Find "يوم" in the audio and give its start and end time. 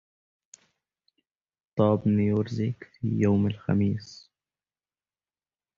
3.07-3.47